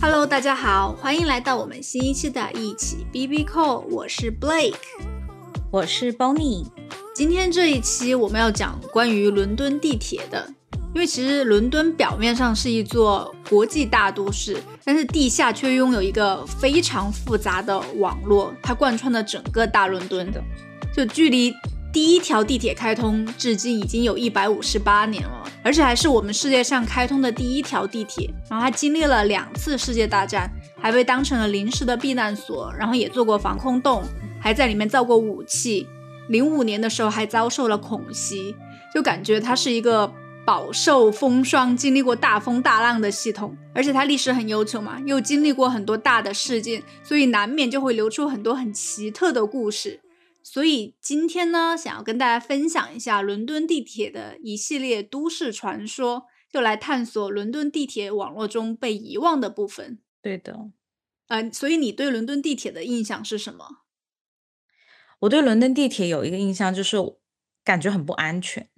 [0.00, 4.74] Hello，大家好，欢迎来到我们新一期的一起 B B Call，我是 Blake，
[5.70, 6.66] 我是 Bonnie。
[7.14, 10.48] 今天这一期我们要讲关于伦敦地铁的，
[10.94, 20.42] 因为其实伦敦表面上是一座国际大都市，但是地下却拥有一个非常复杂的网络，它贯穿了整个大伦敦的。
[20.94, 21.54] 就距离
[21.92, 28.30] 第一条地铁开通至今已经有一百五十八年了，而且还是我们世界上开通的第一条地铁。
[28.48, 34.02] 然后它经历了两次世界大战，还被当成了临时的避难所，然后也做过防空洞，
[34.40, 35.86] 还在里面造过武器。
[36.28, 38.54] 零五年的时候还遭受了恐袭，
[38.94, 40.10] 就感觉它是一个
[40.46, 43.56] 饱受风霜、经历过大风大浪的系统。
[43.74, 50.00] 而且它历史很悠久嘛，又经历过很多大的事件，所以难免就会流出很多很奇特的故事。
[50.44, 59.98] 所以今天呢，想要跟大家分享一下伦敦地铁的一系列都市传说，就来探索伦敦地铁网络中被遗忘的部分。
[60.20, 60.70] 对的，
[61.28, 63.78] 呃，所以你对伦敦地铁的印象是什么？
[65.20, 66.96] 我对伦敦地铁有一个印象，就是
[67.64, 68.68] 感觉很不安全。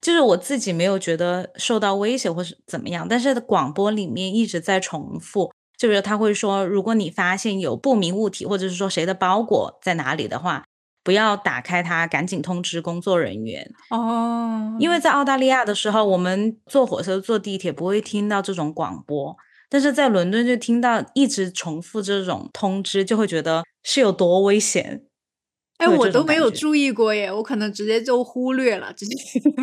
[0.00, 10.66] 就是我自己没有觉得受到威胁或是怎么样，但是广播里面一直在重复，就是他会说，如果你发现有不明物体，或者是说谁的包裹在哪里的话，
[11.04, 13.70] 不要打开它，赶紧通知工作人员。
[13.90, 19.36] 哦，因为在澳大利亚的时候，我们坐火车、坐地铁不会听到这种广播，
[19.68, 25.04] 但是在伦敦就听到一直重复这种通知，就会觉得是有多危险。
[25.76, 26.50] 哎，我都没有。
[26.50, 28.92] 注意过耶，我可能直接就忽略了。
[28.92, 29.14] 直接，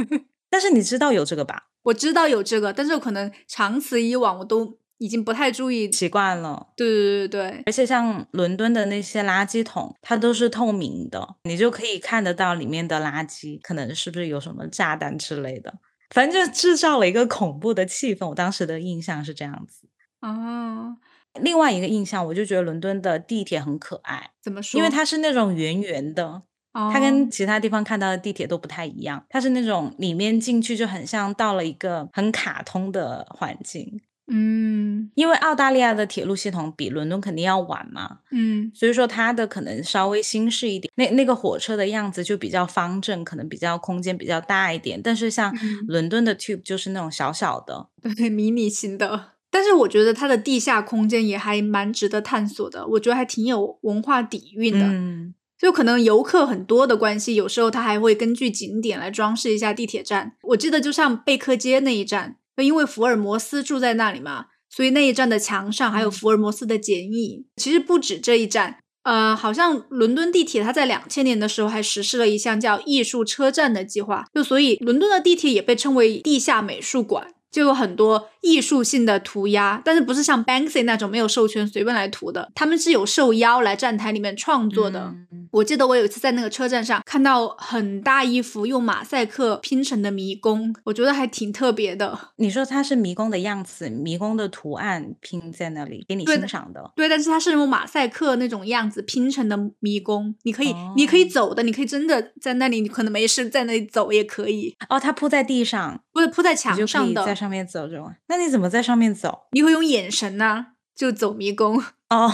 [0.51, 1.69] 但是你知道有这个吧？
[1.83, 5.91] 我知道有这个，但是我可能长此以往，我都已经不太注意。
[5.91, 6.67] 习惯了。
[6.77, 15.73] 对对对对，而且像伦敦的那些垃圾桶，它都是透明的，你就可以看得到里面的垃圾，可能是不是有什么炸弹之类的，
[16.11, 18.29] 反正就制造了一个恐怖的气氛。
[18.29, 19.87] 我当时的印象是这样子。
[20.21, 20.95] 哦，
[21.41, 24.77] 另外一个印象，我就觉得伦敦的地铁很可爱，怎么说？
[24.77, 26.43] 因为它是那种圆圆的，
[26.73, 33.99] 哦它跟其他地方看到的地铁都不太一样，它是那种里面进去就很像到了一个很卡通的环境。
[34.33, 45.01] 嗯因为澳大利亚的铁路系统比伦敦肯定要晚嘛，嗯所以说它的可能稍微新式一点，那那个火车的样子就比较方正，可能比较空间比较大一点。
[45.01, 49.31] 但是像嗯伦敦的 Tube 就是那种小小的， 对，迷你型的。
[49.53, 54.85] 但是我觉得它的地下空间也还蛮值得探索的，我觉得还挺有文化底蕴的。
[54.85, 60.37] 嗯，就可能游客很多的关系，有时候它还会根据景点来装饰一下地铁站。
[60.43, 67.45] 我记得就像贝克街那一站，因为福尔摩斯住在那里嘛，所以那一站的墙上还有嗯福尔摩斯的剪影。
[67.55, 77.33] 其实不止这一站，呃，好像伦敦地铁它在两千年的时候还实施了一项叫艺术车站的计划，就所以伦敦的地铁也被称为地下美术馆。
[77.51, 85.13] 就有很多艺术性的涂鸦，但是不是像 Banksy 那种没有授权随便来涂的，他们是有受邀来站台里面创作的。
[85.31, 92.17] 嗯我记得我有一次在那个车站上看到很大一幅用马赛克拼成的迷宫，我觉得还挺特别的。
[92.37, 96.89] 你说它是迷宫的样子，迷宫的图案拼在那里给你欣赏的。
[96.95, 108.09] 对，但是它是用马赛克那种样子拼成的迷宫，你可以，你可以哦走的，你可以真的在那里，你可能没事在那里走也可以，哦，它铺在地上，不是铺在墙上的在，上面走这种。
[108.31, 109.47] 那你怎么在上面走？
[109.51, 111.83] 你会用眼神呢、就走迷宫。
[112.09, 112.31] 哦，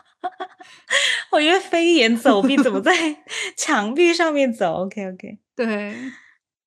[1.32, 3.18] 我以为飞檐走壁，怎么在
[3.54, 5.38] 墙壁上面走？OK OK。
[5.54, 5.94] 对，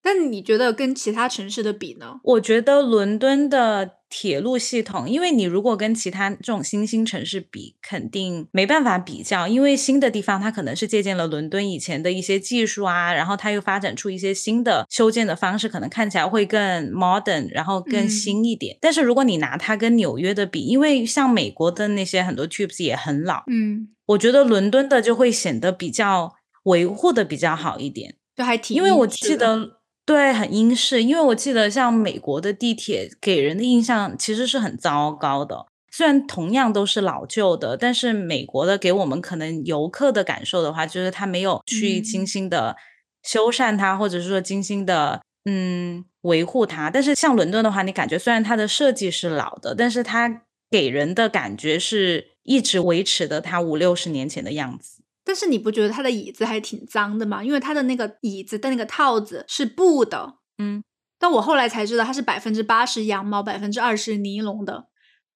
[0.07, 2.21] 但你觉得跟其他城市的比呢？
[2.23, 18.77] 我觉得伦敦的铁路系统，因为你如果跟其他这种新兴城市比，肯定没办法比较，因为新的地方它可能是借鉴了伦敦以前的一些技术啊，然后它又发展出一些新的修建的方式，可能看起来会更 modern，然后更嗯新一点。
[18.79, 28.15] 但是如果你拿它跟纽约的比，因为像美国的那些很多 tubes 也很老，嗯，我觉得伦敦的就会显得比较维护的比较好一点。
[28.37, 29.76] 就还挺因为我记得
[30.07, 35.65] 对很英式，因为我记得像美国的地铁给人的印象其实是很糟糕的。
[35.91, 42.77] 虽然同样都是老旧的，但是美国的给我们可能游客的感受的话，就是它没有去嗯精心的
[43.21, 46.89] 修缮它，或者是说精心的嗯维护它。
[46.89, 54.96] 但是像伦敦的话，你感觉虽然它的设计是老的，但是它给人的感觉是一直维持的它五六十年前的样子。
[55.27, 57.43] 但是你不觉得他的椅子还挺脏的吗？
[57.43, 60.81] 因为他的那个椅子的那个套子是布的，嗯，
[61.19, 64.85] 但我后来才知道它是百分之八十羊毛，百分之二十尼龙的。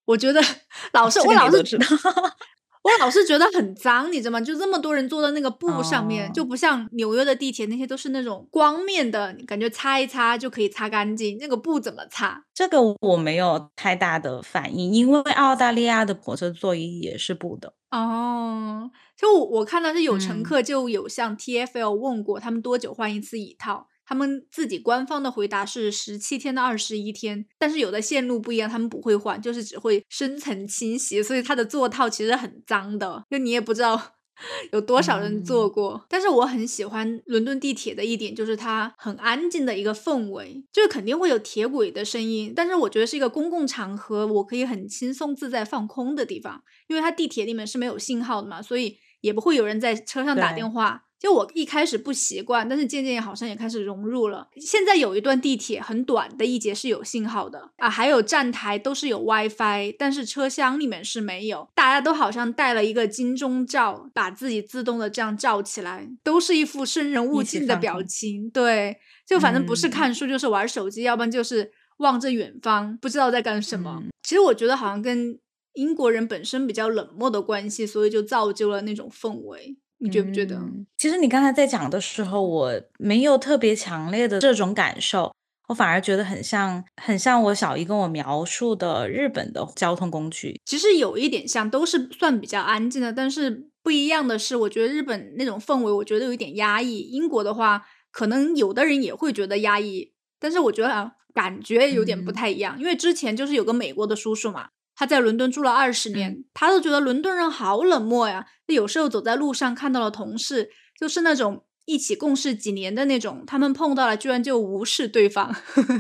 [0.06, 0.42] 我觉得
[0.94, 1.78] 老是这我老是
[2.84, 4.42] 我老是觉得很脏，你知道吗？
[4.42, 11.38] 就这么多人坐在那个布上面，哦就不像纽约的地铁那些都是那种光面的，感觉擦一擦就可以擦干净。
[11.40, 12.44] 那个布怎么擦？
[12.54, 17.74] 这个我没有太大的反应，因为澳大利亚的火车座椅也是布的。
[17.92, 34.16] 哦，就我我看到是有乘嗯客就有向 TFL 问过他们多久换一次椅套，他们自己官方的回答是十七天到二十一天，但是有的线路不一样，他们不会换，就是只会深层清洗，所以它的座套其实很脏的，就你也不知道。
[34.74, 36.06] 有多少人坐嗯过？
[36.10, 46.64] 但是我很喜欢伦敦地铁的一点就是它很安静的一个氛围，就是肯定会有铁轨的声音，但是我觉得是一个公共场合，我可以很轻松自在放空的地方。
[46.88, 51.04] 因为它地铁里面是没有信号的嘛，所以也不会有人在车上打电话。
[51.22, 54.48] 就我一开始不习惯，但是渐渐也好像也开始融入了。
[54.56, 61.70] 现在有一段地铁很短的一节是有信号的啊，还有站台都是有 WiFi，但是车厢里面是没有。
[61.76, 68.50] 大家都好像戴了一个金钟罩，把自己自动的这样罩起来，都是一副生人勿近的表情。
[68.50, 68.98] 对，
[69.28, 74.00] 就反正不是嗯看书就是玩手机，要不然就是望着远方，不知道在干什么。
[74.02, 75.38] 嗯其实我觉得好像跟
[75.74, 79.78] 英国人本身比较冷漠的关系，所以就造就了那种氛围。
[80.02, 80.56] 你觉不觉得？
[80.58, 85.34] 嗯其实你刚才在讲的时候，我没有特别强烈的这种感受，
[85.70, 90.60] 我反而觉得很像，很像我小姨跟我描述的日本的交通工具。
[90.66, 97.00] 其实有一点像，都是算比较安静的，但是不一样的是，我觉得日本那种氛围，我觉得有一点压抑。
[97.00, 102.78] 英国的话，可能有的人也会觉得压抑，但是我觉得啊，感觉有点不嗯太一样。
[102.80, 104.70] 因为之前就是有个美国的叔叔嘛，
[105.02, 108.46] 他在伦敦住了二十年，嗯他都觉得伦敦人好冷漠呀。
[108.68, 115.56] 有时候走在路上看到了同事，就是那种一起共事几年的那种，他们碰到了居然就无视对方。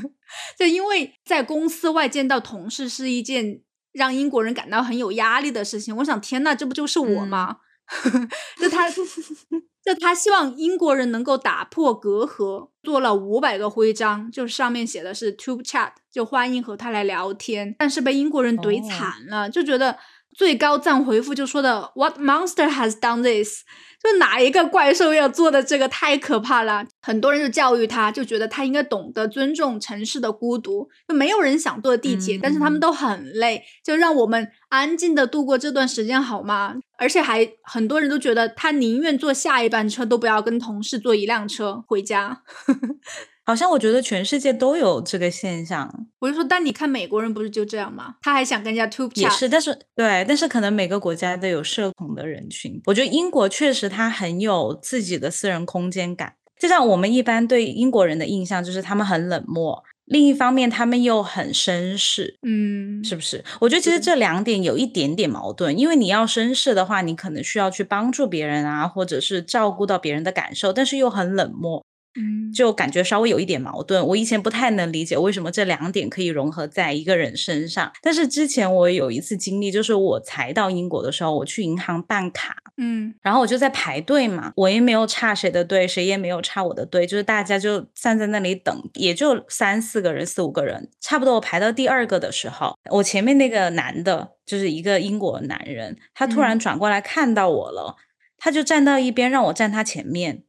[0.56, 3.62] 就因为在公司外见到同事是一件
[3.92, 5.98] 让英国人感到很有压力的事情。
[5.98, 7.58] 我想，天呐，这不就是我吗？
[8.60, 8.90] 就他，
[9.84, 17.76] 就他希望英国人能够打破隔阂，做了五百个徽章，就上面写的是 Tube Chat，就欢迎和他来聊天。
[17.78, 19.98] 但是被英国人怼哦惨了，就觉得
[20.34, 23.64] 最高赞回复就说的 What monster has done this？
[24.04, 26.88] 就哪一个怪兽要做的这个太可怕了。
[27.04, 30.90] 很多人就教育他，就觉得他应该懂得尊重城市的孤独。
[31.08, 36.78] 就没有人想坐地铁，但是他们嗯都很累，就让我们安静的度过这段时间好吗？
[36.98, 42.42] 而且还很多人都觉得他宁愿坐下一班车，都不要跟同事坐一辆车回家。
[43.44, 48.16] 好像我觉得全世界都有这个现象，我就说，但你看美国人不是就这样吗？
[48.22, 52.80] 他还想跟人家 tube 也 chat，是，但是对，但是可能每个国家都有社恐的人群。
[52.86, 63.44] 我觉得英国确实他很有自己的私人空间感，就像我们一般对英国人的印象就是他们很冷漠，另一方面他们又很绅士，嗯，是不是？
[63.60, 71.84] 我觉得其实对这两点有一点点矛盾，因为你要绅士的话，你可能需要去帮助别人啊，或者是照顾到别人的感受，但是又很冷漠。
[72.16, 74.06] 嗯，就感觉稍微有一点矛盾。
[74.08, 97.96] 我以前不太能理解为什么这两点可以融合在一个人身上，但是之前我有一次经历，就是我才到英国的时候，我去银行办卡，嗯然后我就在排队嘛，我也没有插谁的队，谁也没有插我的队，就是大家就站在那里等，也就三四个人、四五个人，差不多我排到第二个的时候，我前面那个男的，就是一个英国男人，他突然嗯转过来看到我了，
[98.38, 100.44] 他就站到一边让我站他前面。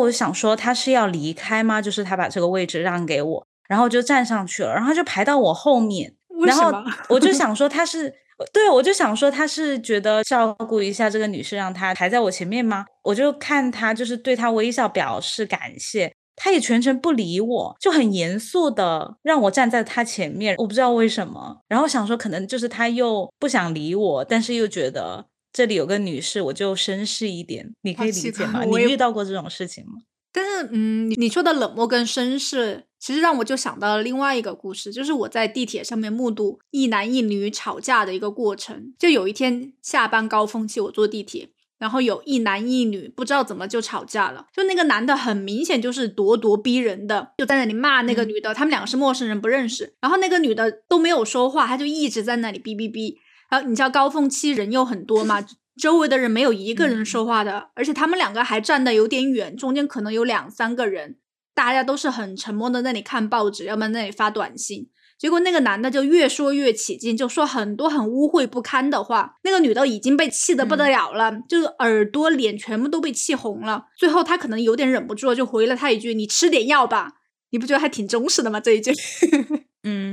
[0.00, 1.80] 我就想说他是要离开吗？
[1.80, 6.12] 就是他把这个位置让给我，然后就站上去了，然后他就排到我后面，
[6.46, 6.72] 然后？
[7.08, 8.12] 我就想 说他是，
[8.52, 12.86] 对我就想说他是觉得照顾一下这个女士，让她排在我前面吗？
[13.02, 21.58] 我就看他就是对他微笑表示感谢，他也全程不理我，就很严肃的让我站在他前面，我不知道为什么。
[21.68, 28.62] 然后想说可能就是他又不想理我，但是又觉得这里有个女士，我就绅士一点，你可以理解吗？
[28.64, 29.94] 你遇到过这种事情吗？
[30.32, 38.94] 但是，嗯，你你说的冷漠跟绅士，其实让我就想到了另外一个故事，就是我在地铁上面目睹一男一女吵架的一个过程。
[38.96, 41.48] 就有一天下班高峰期，我坐地铁，
[41.80, 44.46] 然后有一男一女不知道怎么就吵架了。
[44.54, 49.94] 就那个男的很明显就是咄咄逼人的，就在那里骂那个嗯女的，他们两个是陌生人，不认识。
[50.00, 53.16] 然后那个女的都没有说话，她就一直在那里哔哔哔。
[53.50, 55.44] 然后你知道高峰期人又很多嘛，
[55.80, 61.16] 周围的人没有一个人嗯说话的，而且他们两个还站得有点远，中间可能有两三个人，
[61.54, 64.88] 大家都是很沉默的在那里看报纸，要么在那里发短信。
[65.18, 69.36] 结果那个男的就越说越起劲，就说很多很污秽不堪的话。
[69.44, 73.84] 那个女的已经被气得不得了了，就是耳朵、脸全部都被气红了。
[73.98, 77.16] 最后她可能有点忍不住了，就回了他一句：“你吃点药吧。”
[77.52, 78.60] 你不觉得还挺忠实的吗？
[78.60, 78.92] 这一句。
[79.82, 80.12] 嗯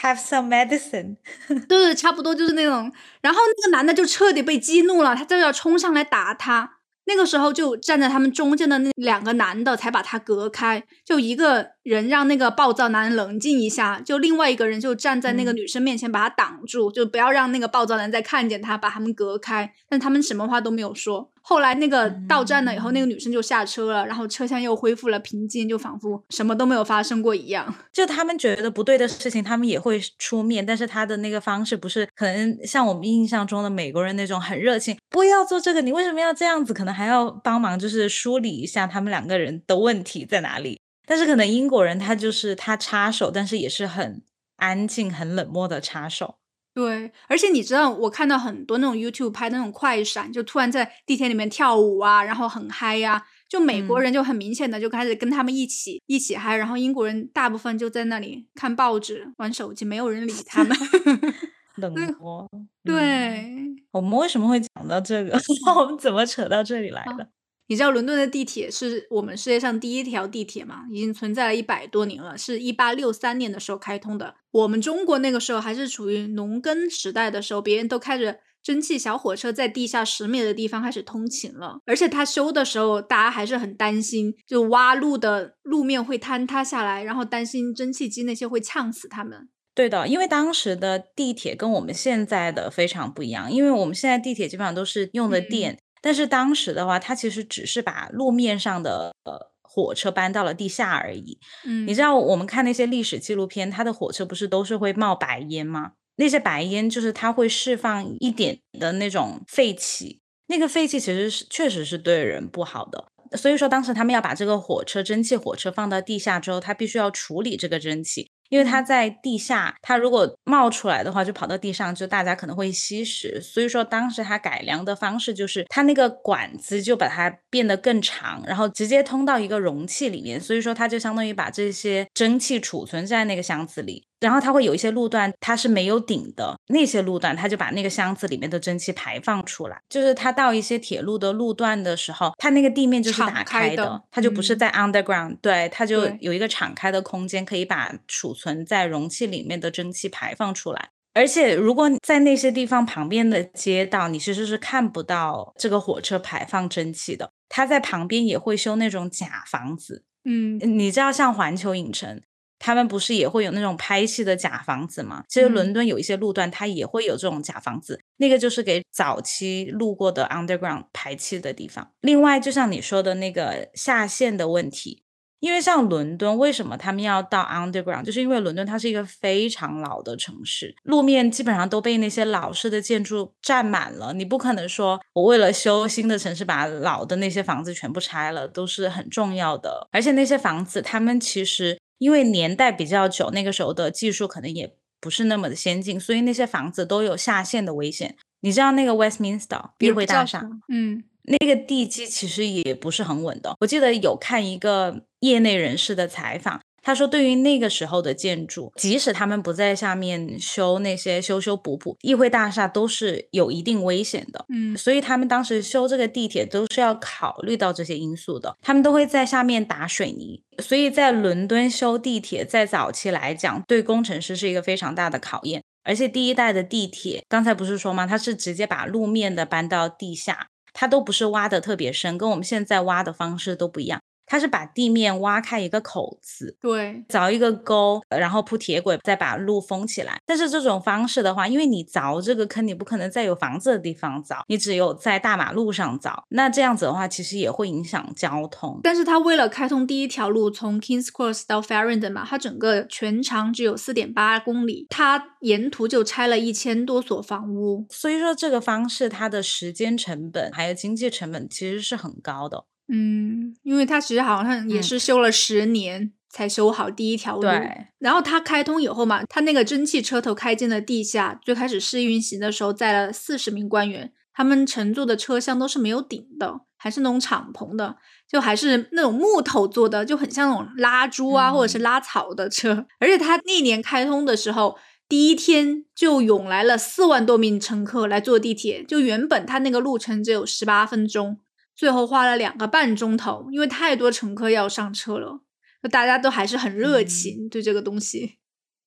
[0.00, 1.16] ，have some medicine，
[1.48, 2.90] 对 对，差不多就是那种。
[3.20, 6.78] 然后那个男的就彻底被激怒了，他就要冲上来打他。
[7.04, 19.72] 那个时候就站在他们中间的那两个男的才把他隔开，就一个人让那个暴躁男冷静一下，就另外一个人就站在那个女生面前把她挡住，就不要让那个暴躁男再看见他，把他们隔开。
[19.88, 21.30] 但他们什么话都没有说。
[21.40, 27.72] 后来那个到站了以后，那个女生就下车了，然后车厢又恢复了平静，就仿佛什么都没有发生过一样。
[27.92, 36.74] 就他们觉得不对的事情，他们也会出面，但是他的那个方式不是可能像我们印象中的美国人那种很热情，不要做这个，你为什么要这样子？
[36.74, 40.80] 可能还要帮忙，就是梳理一下他们两个人的问题在哪里。
[41.06, 44.22] 但是可能英国人他就是他插手，但是也是很
[44.56, 46.36] 安静、很冷漠的插手。
[46.74, 53.24] 对，而且你知道，我看到很多那种 YouTube 拍那种快闪，就突然在地铁里面跳舞啊，然后很嗨呀。
[53.48, 60.76] 就美国人就很明显的就开始跟他们一起一起嗨，然后英国人大部分就在那里看报纸、玩手机，没有人理他们。
[61.76, 62.50] 冷漠。
[62.84, 63.46] 对，
[63.92, 65.38] 我们为什么会讲到这个？
[65.76, 67.28] 我们怎么扯到这里来的？
[67.68, 70.84] 你知道伦敦的地铁是我们世界上第一条地铁吗？
[70.90, 74.36] 已经存在了一百多年了，是一八六三年的时候开通的。
[74.52, 81.78] 我们中国那个时候还是处于农耕时代的时候，别人都开着蒸汽小火车在地下十米的地方开始通勤了。
[81.86, 89.48] 而且他修的时候，大家还是很担心，就挖路的路面会坍塌下来，然后担心蒸汽机那些会呛死他们。
[89.74, 95.78] 对的，因为当时的地铁跟我们现在的非常不一样，因为我们现在地铁基本上都是用的电。
[96.00, 101.38] 但是当时的话，它其实只是把路面上的呃火车搬到了地下而已。
[101.64, 105.92] 嗯，你知道我们看那些历史纪录片，它的火车不是都是会冒白烟吗？
[106.16, 113.08] 那些白烟就是它会释放一点的那种废气，那个废气其实是确实是对人不好的。
[113.36, 118.30] 所以说当时他们要把这个火车蒸汽火车放到地下之后，它必须要处理这个蒸汽。
[118.48, 123.40] 因为它在地下，它如果冒出来的话，就跑到地上，就大家可能会吸食。
[123.40, 130.40] 所以说，当时它改良的方式就是，它那个管子就把它变得更长，然后直接通到一个容器里面。
[130.40, 134.06] 所以说，它就相当于把这些蒸汽储存在那个箱子里。
[134.20, 139.78] 然后它会有一些路段，它是没有顶的，那些路段它就把那个箱子里面的蒸汽排放出来。
[139.88, 150.88] 就是它到一些铁路的路段的时候，它那个地面就是打开的，它就不是在 underground，对，它就有一个敞开的空间，可以把储存在容器里面的蒸汽排放出来。
[151.12, 157.30] 而且如果在那些地方旁边的街道，你其实是看不到这个火车排放蒸汽的。
[157.48, 162.20] 它在旁边也会修那种假房子，嗯，你知道像环球影城。
[162.58, 165.22] 他们不是也会有那种拍戏的假房子吗？
[165.28, 171.92] 其实伦敦有一些路段，它也会有这种假房子，那个就是给早期路过的 underground 排气的地方。
[172.00, 175.02] 另外，就像你说的那个下线的问题，
[175.40, 178.04] 因为像伦敦，为什么他们要到 underground？
[178.04, 184.14] 就是因为伦敦它是一个非常老的城市，路面基本上都被那些老式的建筑占满了。
[184.14, 189.86] 你不可能说我为了修新的城市，把老的那些房子全部拆了，都是很重要的。
[189.92, 191.78] 而且那些房子，他们其实。
[191.98, 198.16] 因为年代比较久，那个时候的技术可能也不是那么的先进，所以那些房子都有下陷的危险。
[198.40, 203.56] 你知道那个 Westminster 议会大厦，嗯，那个地基其实也不是很稳的。
[203.60, 206.60] 我记得有看一个业内人士的采访。
[206.86, 214.44] 他说：“对于那个时候的建筑，即使他们不在下面修那些修修补补，议会大厦都是有一定危险的。
[214.50, 218.56] 嗯，所以他们当时修这个地铁都是要考虑到这些因素的。
[218.62, 220.40] 他们都会在下面打水泥。
[220.60, 225.64] 所以在伦敦修地铁，在早期来讲，对工程师是一个非常大的考验。
[225.82, 228.06] 而且第一代的地铁，刚才不是说吗？
[228.06, 240.20] 它是直接把路面的搬到地下，它都不是挖的特别深，跟我们现在挖的方式都不一样。”它是把地面挖开一个口子，对，凿一个沟，然后铺铁轨，再把路封起来。
[240.26, 246.22] 但是这种方式的话，因为你凿这个坑，你不可能在有房子的地方凿，你只有在大马路上凿。
[246.30, 248.80] 那这样子的话，其实也会影响交通。
[248.82, 257.86] 但是它为了开通第一条路，从 Kings Cross 到 Farringdon 嘛，它整个全长只有四点八公里，它沿途就拆了一千多所房屋。
[257.90, 262.64] 所以说这个方式，它的时间成本还有经济成本其实是很高的。
[262.88, 267.42] 嗯，因为他其实好像也是修了十年才修好第一条路。
[267.42, 267.86] 对。
[267.98, 277.96] 然后它开通以后嘛，它那个蒸汽车头开进了地下，最开始试运行的时候载了四十名官员，他们乘坐的车厢都是没有顶的，还是那种敞篷的，
[278.30, 282.86] 就还是那种木头做的，就很像那种拉猪啊或者是拉草的车。
[283.00, 284.76] 而且它那年开通的时候，
[285.08, 291.38] 第一天就涌来了四万多名乘客来坐地铁，就原本它那个路程只有十八分钟。
[291.76, 295.42] 最后花了两个半钟头，因为太多乘客要上车了，
[295.90, 298.38] 大家都还是很热情对这个东西。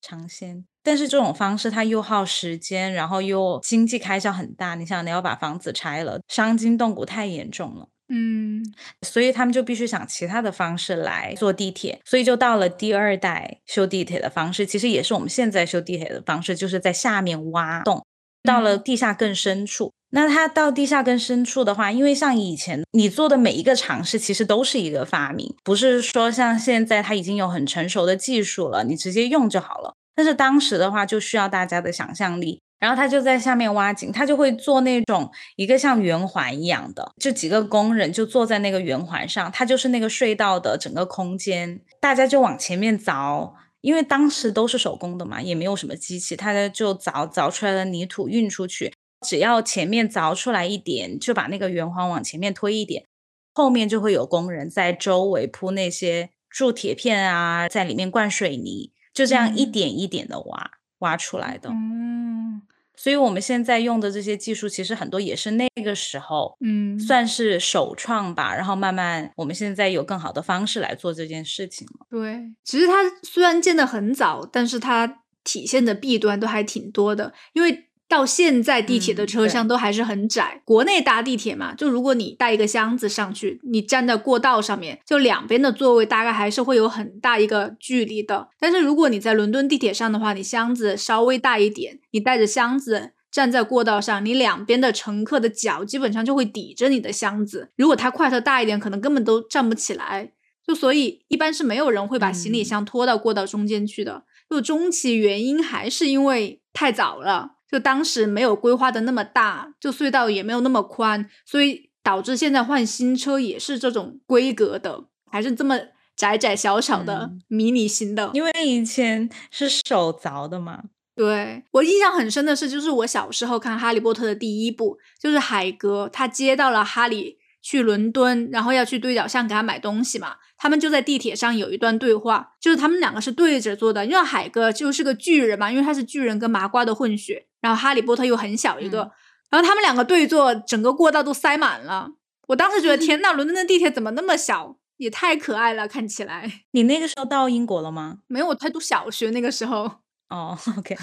[0.02, 0.64] 尝鲜。
[0.82, 4.74] 但是这种方式它又耗时间，然后又经济开销很大。
[4.74, 7.88] 你想，你要把房子拆了，伤筋动骨太严重了。
[8.08, 8.64] 嗯，
[9.02, 18.04] 所以他们就必须想其他的方式来坐地铁，所以就到了第二代修地铁的方式，其实也是我们现在修地铁的方式，就是在下面挖洞，
[18.42, 19.92] 到了地下更深处。
[20.12, 29.94] 那它到地下更深处的话，因为像以前你做的每一个尝试，其实都是一个发明，不是说像现在它已经有很成熟的技术了，你直接用就好了。
[30.16, 32.60] 但是当时的话，就需要大家的想象力。
[32.80, 48.92] 然后他就在下面挖井，他就会做那种一个像圆环一样的，就几个工人就坐在那个圆环上，它就是那个隧道的整个空间，大家就往前面凿，因为当时都是手工的嘛，也没有什么机器，他就凿凿出来的泥土运出去，
[49.26, 53.06] 只要前面凿出来一点，就把那个圆环往前面推一点，
[53.54, 61.70] 后面就会有工人在周围铺那些铸铁片啊，在里面灌水泥，就这样一点一点的挖挖出来的。
[61.70, 62.62] 嗯。
[63.02, 68.54] 所以我们现在用的这些技术，其实很多也是那个时候，嗯，算是首创吧。
[68.54, 72.06] 然后慢慢，我们现在有更好的方式来做这件事情了。
[72.10, 77.86] 对，其实它虽然建的很早，但是它体现的弊端都还挺多的，因为。
[78.10, 80.60] 到现在，地铁的车厢都还是很窄。
[80.64, 88.48] 国内搭地铁嘛，就如果你带一个箱子上去，你站在过道上面，就两边的座位大概还是会有很大一个距离的。
[88.58, 97.70] 但是如果你在伦敦地铁上的话，你箱子稍微大一点，你带着箱子站在过道上，你两边的乘客的脚基本上就会抵着你的箱子。
[97.76, 100.32] 如果它块头大一点，可能根本都站不起来。
[100.66, 104.24] 就所以一般是没有人会把行李箱拖到过道中间去的。
[104.50, 107.52] 就终其原因还是因为太早了。
[107.70, 115.78] 就当时没有规划的那么大，就隧道也没有那么宽，所以导致现在换新车也是这种规格的，还是这么
[116.16, 118.30] 窄窄小小的迷你型的。
[118.34, 120.82] 因为以前是手凿的嘛。
[121.14, 127.38] 对我印象很深的是，就是我小时候看《哈利波特》的第一部，就是海格他接到了哈利。
[127.62, 130.36] 去伦敦，然后要去对角巷给他买东西嘛。
[130.56, 134.06] 他们就在地铁上有一段对话，就是他们两个是对着坐的。
[134.06, 137.48] 因为海哥就是个巨人嘛，因为他是巨人跟麻瓜的混血。
[137.60, 139.10] 然后哈利波特又很小一个，
[139.50, 142.12] 然后他们两个对坐，整个过道都塞满了。
[142.48, 146.64] 我当时觉得 天呐，伦敦的地铁怎么那么小，也太可爱了，看起来。
[146.72, 148.18] 你那个时候到英国了吗？
[148.26, 150.00] 没有，我才读小学那个时候。
[150.30, 150.96] 哦，OK，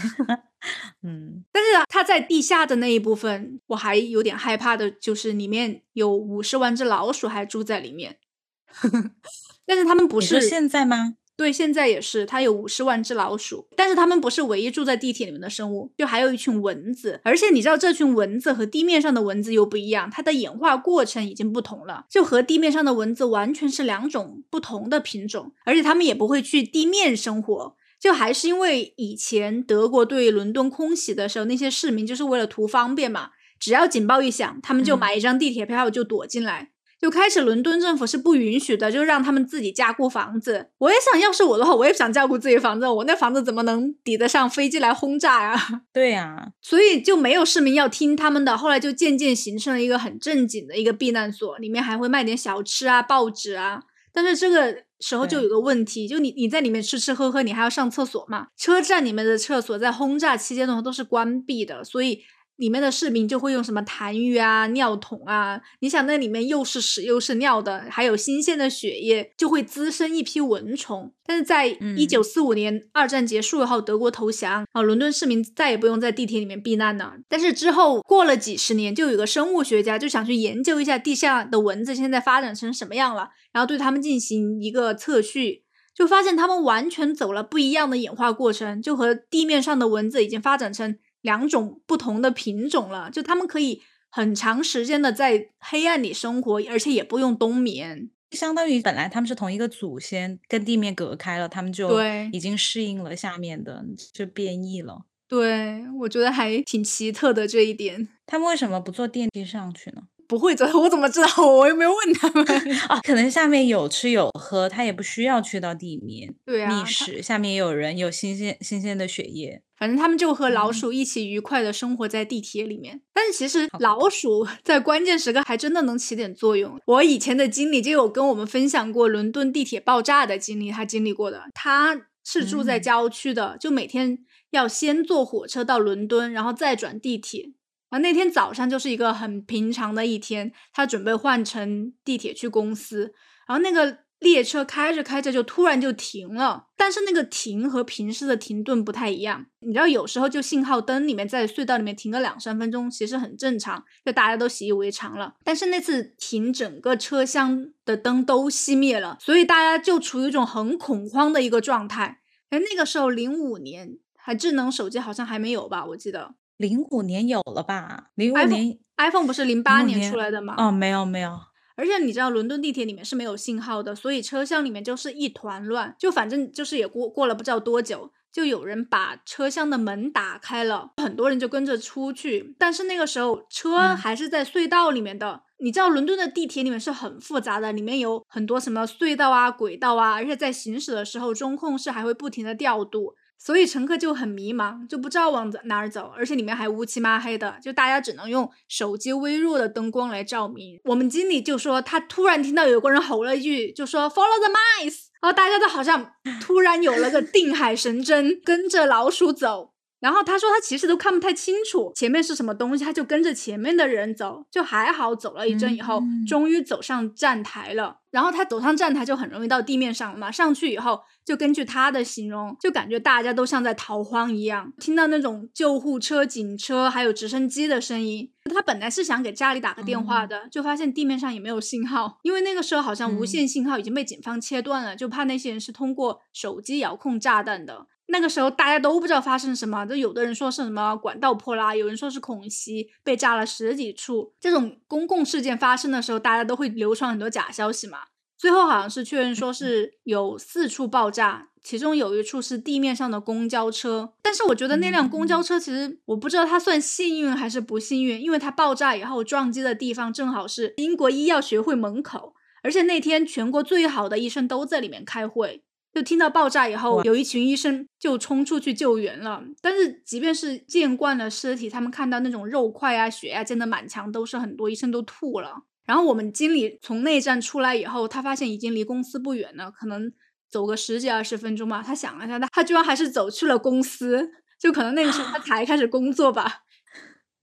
[1.04, 8.20] 嗯，但是他在地下的那一部分，我还有点害怕的，就是里面有五十万只老鼠还住在里面。
[9.68, 11.16] 但是他们不是现在吗？
[11.38, 17.22] 对，现在也是，它有五十万只老鼠，但是它们不是唯一住在地铁里面的生物，就还有一群蚊子。
[17.24, 27.76] 而且你知道，这群蚊子和地面上的蚊子又不一样，它的演化过程已经不同了，就和地面上的蚊子完全是两种不同的品种，而且它们也不会去地面生活。
[28.00, 36.72] 就还是因为以前德国对伦敦空袭的时候，那些市民就是为了图方便嘛，只要警报一响，他们就买一张地铁票就躲进来。
[37.00, 40.70] 就开始伦敦政府是不允许的，就让他们自己加固房子。
[40.80, 42.88] 我也想要是我的话，我也想加固自己房子。
[42.88, 45.56] 我那房子怎么能抵得上飞机来轰炸呀？
[45.94, 48.58] 对呀，所以就没有市民要听他们的。
[48.58, 53.82] 后来就渐渐形成了一个很正经的一个避难所，里面还会卖点小吃啊、报纸啊。
[54.14, 54.88] 但是这个。
[55.00, 58.48] 时候就有个问题，就你你在里面吃吃喝喝，你还要上厕所嘛？
[58.58, 62.24] 车站里面的厕所在轰炸期间的话都是关闭的，所以。
[62.58, 71.14] 里面的士兵就会用什么痰盂啊、尿桶啊，你想那里面又是屎又是尿的，还有新鲜的血液，就会滋生一批蚊虫。
[71.26, 77.14] 但是在一九四五年二战结束以后，德国投降，啊，伦敦市民再也不用在地铁里面避难了。
[77.30, 90.98] 但是之后过了几十年，就有个生物学家就想去研究一下地下的蚊子现在发展成什么样了，然后对他们进行一个测序，就发现它们完全走了不一样的演化过程，就和地面上的蚊子已经发展成。
[91.28, 102.00] 两种不同的品种了，就它们可以很长时间的在黑暗里生活，而且也不用冬眠，相当于本来他们是同一个祖先，跟地面隔开了，他们就
[102.32, 105.04] 已经适应了下面的，就变异了。
[105.28, 108.08] 对，我觉得还挺奇特的这一点。
[108.26, 110.04] 他们为什么不坐电梯上去呢？
[110.28, 111.28] 不会走， 我怎么知道？
[111.48, 112.46] 我又没有问他们
[112.90, 113.00] 啊。
[113.06, 116.36] 可能下面有吃有喝，他也不需要去到地面。
[116.46, 119.62] 对啊，觅食下面也有人，有新鲜新鲜的血液。
[119.78, 123.00] 反正他们就和老鼠一起愉快的生活在地铁里面。
[123.14, 126.80] 但是其实老鼠在关键时刻还真的能起点作用。
[126.88, 131.44] 我以前的经历就有跟我们分享过伦敦地铁爆炸的经历，他经历过的。
[131.54, 134.18] 他是住在郊区的，就每天
[134.50, 137.52] 要先坐火车到伦敦，然后再转地铁。
[137.90, 143.14] 啊，那天早上就是一个很平常的一天，他准备换乘地铁去公司，
[143.48, 149.46] 然后那个列车开着开着就突然就停了，但是那个停和平时的停顿不太一样。
[149.60, 155.36] 你知道，有时候就信号灯里面在隧道里面停个两三分钟，其实很正常，就大家都习以为常了。
[155.44, 162.22] 但是那次停，整个车厢的灯都熄灭了，所以大家就处于一种很恐慌的一个状态。
[162.50, 165.86] 哎，那个时候零五年，还智能手机好像还没有吧？
[165.86, 168.10] 我记得零五年有了吧？
[168.16, 170.56] 零五年 iPhone 不是零八年出来的吗？
[170.58, 171.40] 哦，没有没有。
[171.76, 175.96] 而且你知道，伦敦地铁里面是没有信号的，所以车厢里面就是一团乱。
[176.00, 182.56] 就反正就是也过过了不知道多久，就有人把车厢的门打开了，很多人就跟着出去。
[182.58, 185.44] 但是那个时候车还是在隧道里面的。
[185.60, 193.14] 你知道，伦敦的地铁里面是很复杂的，里面有很多什么隧道啊、轨道啊，而且在行驶的时候，中控室还会不停的调度。
[193.40, 200.80] 所以乘客就很迷茫，就不知道往哪儿走，而且里面还乌漆嘛黑的，就大家只能用手机微弱的灯光来照明。
[200.86, 209.74] 我们经理就说，他突然听到有个人吼了一句，就说 “Follow the mice”，然后大家都好像突然有了个定海神针，跟着老鼠走。
[210.00, 218.00] 然后他说他其实都看不太清楚前面是什么东西，他就跟着前面的人走，就还好走了一阵以后，终于走上站台了。
[218.10, 228.32] 然后他走上站台就很容易到地面上了嘛，上去以后就根据他的形容，就感觉大家都像在逃荒一样，听到那种救护车、警车还有直升机的声音。
[228.54, 237.88] 他本来是想给家里打个电话的，就发现地面上也没有信号，因为那个时候好像无线信号已经被警方切断了，就怕那些人是通过手机遥控炸弹的。
[238.08, 244.34] 那个时候大家都不知道发生什么，就有的人说是什么管道破啦，有人说是恐袭被炸了十几处。
[244.40, 248.00] 这种公共事件发生的时候，大家都会流传很多假消息嘛。
[248.38, 254.14] 最后好像是确认说是有四处爆炸，其中有一处是地面上的公交车。
[254.22, 265.64] 但是我觉得那辆公交车其实我不知道它算幸运还是不幸运，因为它爆炸以后撞击的地方正好是英国医药学会门口，而且那天全国最好的医生都在里面开会。
[265.98, 269.44] 就听到爆炸以后，有一群医生就冲出去救援了。
[269.64, 275.64] 但是即便是见惯了尸体，他们看到那种肉块啊、血啊溅得满墙都是，很多医生都吐了。
[275.88, 280.12] 然后我们经理从内站出来以后，他发现已经离公司不远了，可能
[280.52, 281.82] 走个十几二十分钟吧。
[281.82, 284.30] 他想了一下，他他居然还是走去了公司，
[284.60, 286.60] 就可能那个时候他才开始工作吧。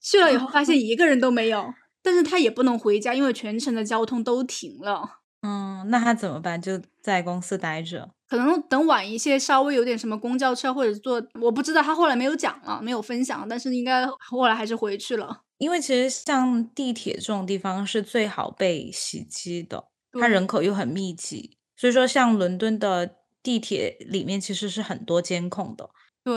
[0.01, 5.23] 去了以后发现一个人都没有，但是他也不能回家，因为全程的交通都停了。
[5.43, 6.63] 嗯，那他怎么办？
[6.63, 8.14] 就在公司待着。
[8.29, 15.43] 可能等晚一些，稍微有点什么公交车或者坐，我不知道他后来没有讲了，没有分享，但是应该后来还是回去了。
[15.59, 19.85] 因为其实像地铁这种地方是最好被袭击的，
[20.19, 25.89] 它人口又很密集，所以说像伦敦的地铁里面其实是很多监控的，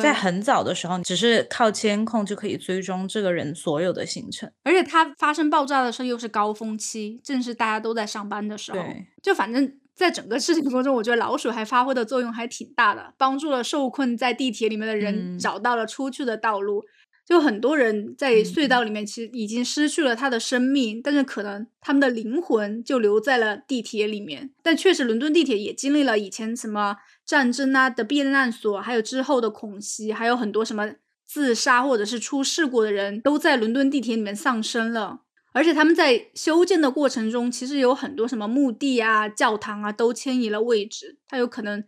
[0.02, 4.52] 在很早的时候，只是靠监控就可以追踪这个人所有的行程。
[4.64, 8.80] 而且它发生爆炸的时候又是高峰期，正是大家都在上班的时候，
[9.24, 9.80] 就反正。
[9.98, 16.86] 在整个事情过程中，我觉得老鼠还发挥的作用还挺大的，帮助了受困在地铁里面的人找到了出去的道路。
[17.26, 24.52] 就很多人在隧道里面，其实已经失去了他的生命，但是可能他们的灵魂就留在了地铁里面。
[24.64, 30.94] 但确实，伦敦地铁也经历了以前什么战争啊的避难所，还有之后的恐袭，还有很多什么
[31.28, 35.24] 自杀或者是出事故的人都在伦敦地铁里面丧生了。
[35.54, 41.84] 而且他们在修建的过程中，其实有很多什么墓地啊、教堂啊都迁移了位置，它有可能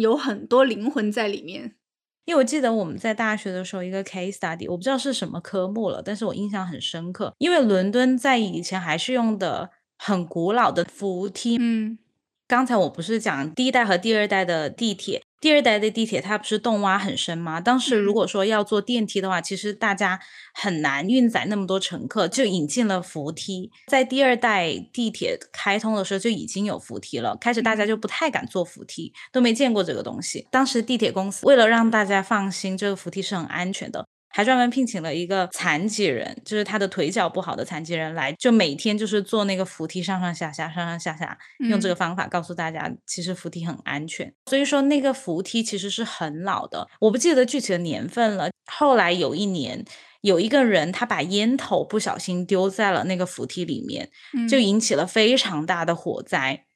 [0.00, 1.74] 有很多灵魂在里面。
[2.24, 7.34] 因为我记得我们在大学的时候一个 case study，我不知道是什么科目了，但是我印象很深刻。
[7.38, 11.56] 因为伦敦在以前还是用的很古老的扶梯。
[11.60, 11.98] 嗯，
[12.48, 15.22] 刚才我不是讲第一代和第二代的地铁。
[15.40, 17.60] 第二代的地铁它不是洞挖很深吗？
[17.60, 20.18] 当时如果说要坐电梯的话，其实大家
[20.54, 23.70] 很难运载那么多乘客，就引进了扶梯。
[23.86, 30.46] 在第二代地铁开通的时候就已经有扶梯了，开始大家就不太敢坐扶梯，都没见过这个东西。
[30.50, 34.06] 当时地铁公司为了让大家放心，这个扶梯是很安全的。
[34.36, 41.38] 还专门聘请了一个残疾人，就是他的腿脚不好的残疾人来，就每天就是坐那个扶梯上上下下，上上下下，
[41.70, 44.30] 用这个方法告诉大家，其实扶梯很安全。
[44.50, 48.50] 所以说那个扶梯其实是很老的，我不记得具体的年份了。
[48.70, 49.82] 后来有一年，
[50.20, 54.10] 有一个人他把烟头不小心丢在了那个扶梯里面，
[54.50, 56.66] 就引起了非常大的火灾。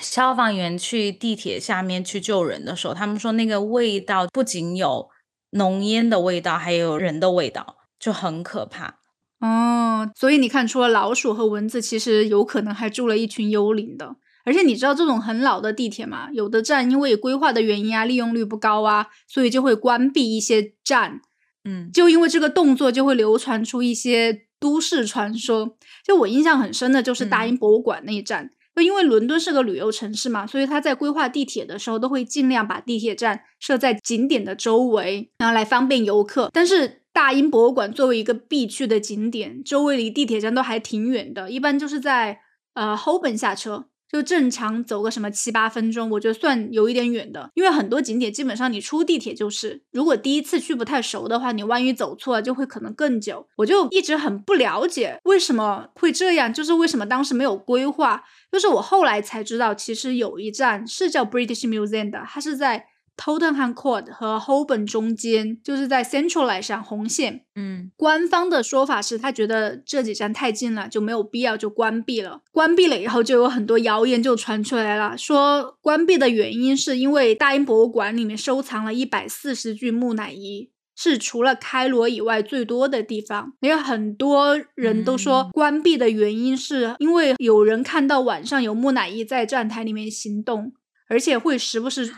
[0.00, 5.10] 消防员去地铁下面去救人的时候，他们说那个味道不仅有。
[5.50, 8.98] 浓烟的味道，还有人的味道，就很可怕
[9.40, 10.10] 哦。
[10.14, 14.16] 所以你看，除了老鼠和蚊子，其实有可能还住了一群幽灵的。
[14.44, 16.28] 而且你知道这种很老的地铁吗？
[16.32, 21.20] 有的站因为规划的原因啊，利用率不高啊，所以就会关闭一些站。
[21.64, 25.76] 嗯，就因为这个动作，就会流传出一些都市传说。
[26.04, 28.48] 就我印象很深的就是大英博物馆那一站。
[28.48, 36.50] 就因为伦敦是个旅游城市嘛，所以他在规划地铁的时候都会尽量把地铁站设在景点的周围，然后来方便游客。
[36.52, 42.40] 但是大英博物馆作为一个必去的景点，周围离地铁站都还挺远的，一般就是在
[42.74, 43.86] 呃 Holborn 下车。
[44.10, 53.46] 就正常走个什么七八分钟，我觉得算有一点远的，因为很多景点基本上你出地铁就是，如果第一次去不太熟的话，你万一走错了就会可能更久。
[53.56, 62.86] 我就一直很不了解为什么会这样，就是为什么当时没有规划，就是我后来才知道，其实有一站是叫 British Museum 的，它是在。
[63.18, 67.44] Tottenham Court 和 Holborn 中间，就是在 Central Line 上红线。
[67.56, 72.42] 嗯，官方的说法是他觉得这几站太近了，就没有必要就关闭了。
[72.52, 83.52] 关闭了以后，就有很多谣言就传出来了，说关闭的原因是因为大英博物馆里面收藏了一百四十具木乃伊，是除了开罗以外最多的地方。
[83.60, 90.72] 也有很多人都说关闭的原因是因为有人看到晚上有木乃伊在站台里面行动，
[91.08, 92.14] 而且会时不时。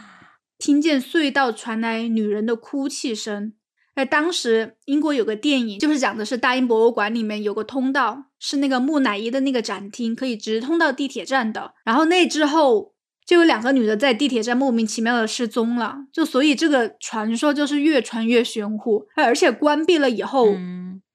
[0.61, 3.55] 听见隧道传来女人的哭泣声。
[3.95, 11.73] 哎，当时英国有个电影，就是讲的是大英博物馆里面有个通道，是那个木乃伊的那个展厅，可以直通到地铁站的。
[11.85, 12.95] 然后那之后
[13.27, 19.07] 就有两个女的在地铁站莫名其妙的失踪了，就所以这个传说就是越传越玄乎。
[19.17, 20.55] 而且关闭了以后，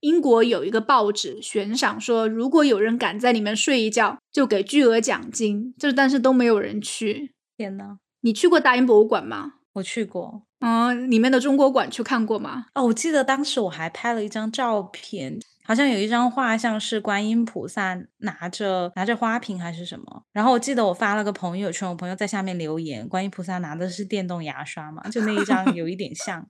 [0.02, 5.74] 英国有一个报纸悬赏说，如果有人敢在里面睡一觉，就给巨额奖金。
[5.80, 7.32] 就但是都没有人去。
[7.58, 7.98] 天呐！
[8.26, 9.54] 你去过大英博物馆吗？
[9.74, 10.42] 我去过。
[10.60, 12.66] 嗯，里面的中国馆去看过吗？
[12.74, 20.24] 哦，我记得当时我还拍了一张照片，好像有一张画像是观音菩萨拿着拿着花瓶还是什么。
[20.34, 26.48] 然后我记得我发了个朋友圈，我朋友在下面留言，观音菩萨拿的是电动牙刷嘛，就那一张有一点像，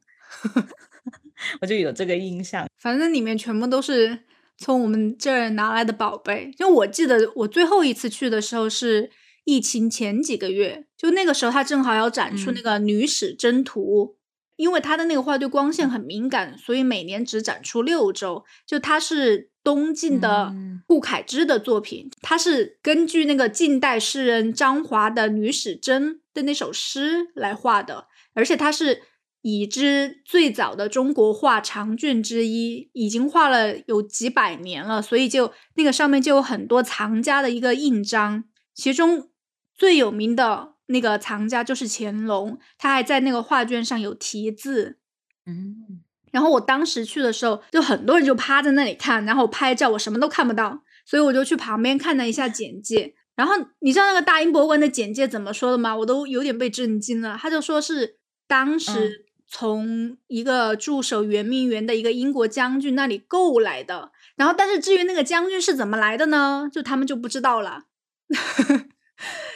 [1.59, 2.65] 我就有这个印象。
[2.79, 4.17] 反正里面全部都是
[4.57, 6.49] 从我们这儿拿来的宝贝。
[6.57, 9.11] 就我记得我最后一次去的时候是。
[9.45, 14.17] 疫情前几个月，就那个时候，他正好要展出那个女史箴图，
[14.55, 18.43] 因为他的那个画对光线很敏感，所以每年只展出六周。
[18.65, 20.51] 就他是东晋的
[20.87, 26.01] 顾恺之的作品，他是根据那个近代诗人张华的《女史箴》
[26.33, 29.03] 的那首诗来画的，而且他是
[29.43, 39.29] 已知最早的中国画长卷之一，已经画了有几百年了，所以就那个上面就有很多藏家的一个印章，其中。
[39.77, 44.97] 最有名的那个藏家就是乾隆，他还在那个画卷上有题字。
[45.45, 53.15] 嗯，然后我当时去的时候，就很多人就趴在那里看，然后拍照，我什么都看不到，所以我就去旁边看了一下简介。
[53.35, 55.95] 然后你知道那个大英博物馆的简介怎么说的吗？
[55.97, 57.37] 我都有点被震惊了。
[57.39, 64.11] 他就说是当时从一个驻守圆明园的一个英国将军那里购来的。
[64.37, 66.69] 然后，但是至于那个将军是怎么来的呢？
[66.71, 67.83] 就他们就不知道了。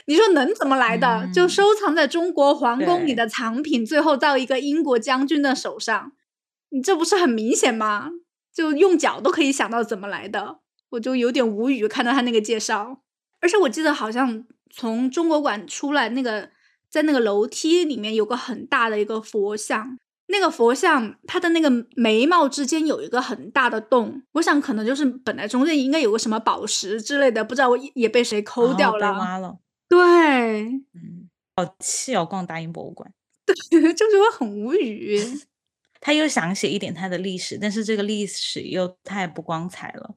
[0.09, 1.29] 你说能怎么来的？
[1.31, 6.13] 就收藏在中国皇宫里的藏品，最后到一个英国将军的手上，
[6.71, 8.09] 你这不是很明显吗？
[8.51, 11.87] 就用脚都可以想到怎么来的，我就有点无语。
[11.87, 13.03] 看到他那个介绍，
[13.39, 16.49] 而且我记得好像从中国馆出来，那个
[16.89, 19.95] 在那个楼梯里面有个很大的一个佛像，
[20.29, 29.59] 那个佛像它的那个眉毛之间有一个很大的洞，我想可能就是本来中间应该有个什么宝石之类的，不知道也被谁抠掉了，挖了。
[29.89, 29.97] 对，
[30.93, 32.25] 嗯，好气哦！
[32.25, 33.11] 逛大英博物馆，
[33.69, 35.19] 对，就是会很无语。
[35.99, 40.15] 他又想写一点他的历史，但是这个历史又太不光彩了。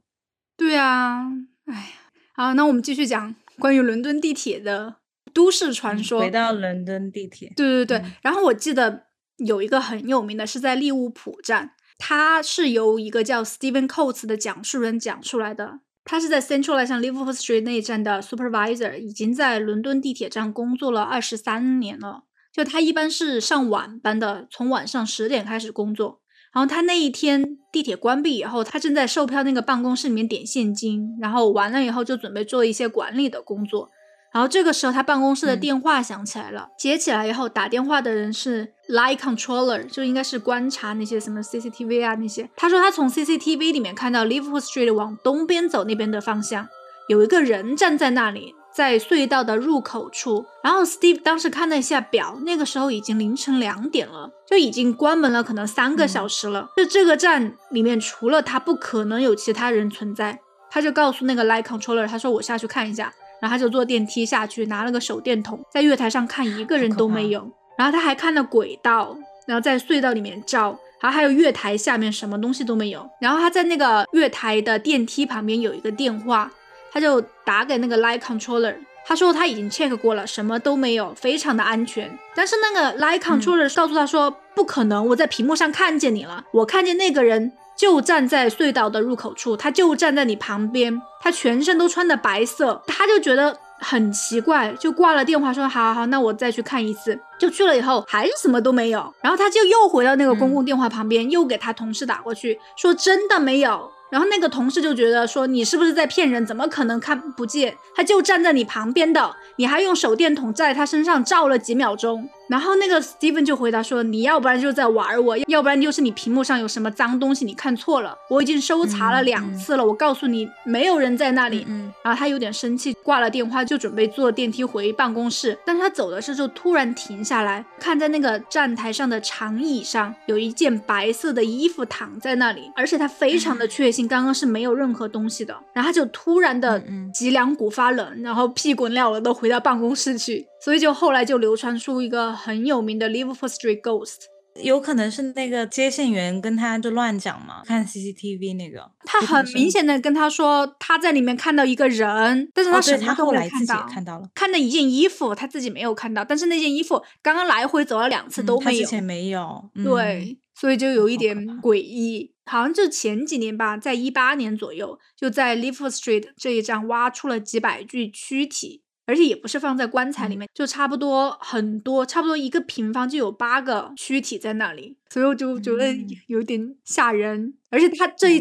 [0.57, 1.23] 对啊，
[1.65, 1.87] 哎呀，
[2.35, 4.97] 好，那我们继续讲关于伦敦地铁的
[5.33, 6.21] 都市传说。
[6.21, 8.05] 回到伦敦地铁，对对对。
[8.21, 9.07] 然后我记得
[9.39, 15.81] 有一个很有名的是在利物浦站，它是由一个叫 Stephen Coates 的讲述人讲出来的。
[16.05, 22.25] 他是在 Central Line Liverpool Street 那一站的 supervisor，已经在伦敦地铁站工作了二十三年了。
[22.53, 26.21] 就他一般是上晚班的，从晚上十点开始工作。
[26.53, 33.91] 然后他那一天地铁关闭以后，他正在售票那个办公室里面点现金，然后完了以后就准备做一些管理的工作。
[34.33, 36.69] 然后这个时候，他办公室的电话响起来了。
[36.79, 42.49] 接起来以后，打电话的人是 Light Controller，就应该是观察那些什么 CCTV 啊那些。
[42.57, 46.67] 他说他从 CCTV 里面看到 Liverpool Street 往东边走那边的方向，
[47.09, 50.47] 有一个人站在那里，在隧道的入口处。
[50.65, 56.71] 然后 Steve 当时看了一下表，那个时候已经凌晨两点了，就已经关门了，可能三个小时了。
[56.75, 60.41] 就这个站里面除了他，不可能有其他人存在。
[60.71, 63.13] 他就告诉那个 Light Controller，他说我下去看一下。
[63.43, 67.51] 然后他就坐电梯下去，拿了个手电筒，在月台上看，一个人都没有。
[67.77, 73.05] 然后他还看了轨道，然后在隧道里面照，然后还有月台下面什么东西都没有。
[73.21, 76.49] 然后他在那个月台的电梯旁边有一个电话，
[76.93, 82.17] 他就打给那个 light controller，他说他已经 check 过了，什么都没有，非常的安全。
[82.37, 93.59] 但是那个 light controller 告诉他说，不可能，我在屏幕上看见你了，我看见那个人就站在隧道的入口处，他就站在你旁边，他全身都穿的白色，他就觉得。
[93.85, 97.19] 很奇怪，就挂了电话，说好好好，那我再去看一次。
[97.37, 99.13] 就去了以后，还是什么都没有。
[99.21, 103.91] 然后他就又回到那个公共电话旁边，又给他同事打过去，说真的没有。
[104.09, 106.47] 然后那个同事就觉得说你是不是在骗人？
[106.47, 107.77] 怎么可能看不见？
[107.97, 112.29] 他就站在你旁边的，你还用手电筒在他身上照了几秒钟。
[112.53, 118.15] 然后那个 Steven 就回答说：“你要不然就在玩我，要不然就是你屏幕上有什么脏东西，你看错了。
[118.29, 121.67] 我已经搜查了两次了，我告诉你，没有人在那里。”
[122.05, 125.59] 然后他有点生气，挂了电话就准备坐电梯回办公室。
[125.65, 135.57] 但是他走的时候突然停下来，看在那个站台上的长椅上有一件白色的衣服躺在那里，而且他非常的确信刚刚是没有任何东西的。
[135.73, 136.83] 然后他就突然的
[137.15, 140.47] 脊梁骨发冷，然后屁滚尿流的回到办公室去。
[140.65, 144.19] 所以就后来就流传出一个很有名的 Liverpool Street Ghost，
[144.63, 168.82] 有可能是那个接线员跟他就乱讲嘛，看 CCTV 那个，他很明显的跟他说他在里面看到一个人，但是他什么都没看到，看到了，看到一件衣服，他自己没有看到，但是那件衣服刚刚来回走了两次都没有，之前没有，对，所以就有一点诡异，好像就前几年吧，在一八年左右，就在 Liverpool Street 这一站挖出了几百具躯体。
[169.13, 175.95] 而且也不是放在棺材里面，就差不多很多，差不多一个平方就有八个躯体在那里，所以我就觉得
[176.29, 177.53] 有点吓人。
[177.69, 178.41] 而且他这一，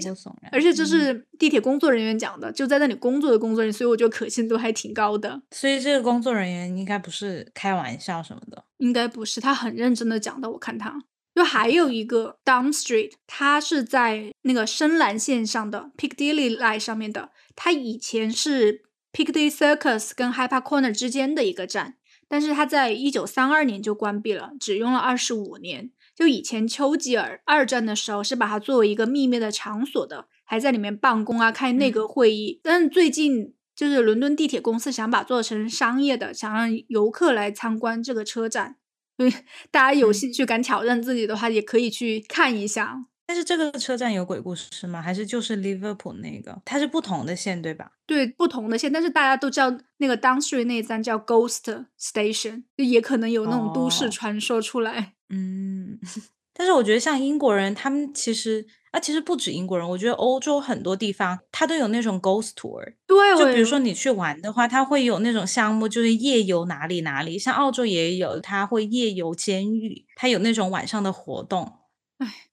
[0.50, 5.42] 而且这是地铁工作人员讲的，就在那里工作的工作人员，所以我觉得可信度还挺高的。
[5.52, 10.50] 所以这个工作人员应该不是开玩笑什么的，应该不是，他很认真的讲的。
[10.50, 10.98] 我看他，
[11.36, 18.84] 就还有一个 Down Street，它是在那个深蓝线上的 Piccadilly Line 上面的，他以前是。
[19.14, 21.96] Piccadilly Circus 跟 Hyde Park Corner 之间的一个站，
[22.28, 25.92] 但是它在一九三二年就关闭了，只用了二十五年。
[26.14, 32.60] 就以前丘吉尔二战的时候是把它作为一个秘密的场所的，还在里面办公啊，开内阁会议。
[32.62, 38.76] 但是最近就是伦敦地铁公司想把做成商业的，想让游客来参观这个车站，
[39.18, 39.34] 所 以
[39.72, 43.06] 大家有兴趣敢挑战自己的话，也可以去看一下。
[43.32, 45.02] 但是这个车站有鬼故事吗？
[45.02, 46.62] 还是就是 Liverpool 那个？
[46.66, 47.90] 它是不同的线对吧？
[48.06, 48.92] 对，不同的线。
[48.92, 55.14] 但是大家都知道那个 Down Street 那站叫 Ghost Station，也可能有那种都市传说出来。
[55.30, 55.98] 嗯，
[56.54, 62.84] 但是我觉得像英国人，他们其实啊，其实不止英国人，我觉得欧洲很多地方它都有那种 Ghost Tour。
[63.08, 67.40] 对，就比如说你去玩的话，它会有那种项目，就是夜游哪里哪里。
[67.40, 71.78] 像澳洲也有，它会夜游监狱，它有那种晚上的活动。